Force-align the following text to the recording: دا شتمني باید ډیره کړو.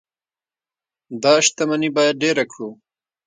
دا 1.23 1.33
شتمني 1.45 1.89
باید 1.95 2.15
ډیره 2.23 2.43
کړو. 2.51 2.69